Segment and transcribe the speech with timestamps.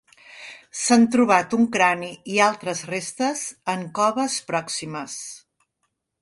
[0.83, 5.21] S'han trobat un crani i altres restes en coves pròximes.